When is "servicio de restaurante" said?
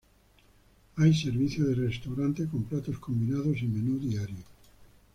1.13-2.47